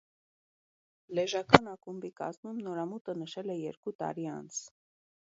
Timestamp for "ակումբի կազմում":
1.73-2.61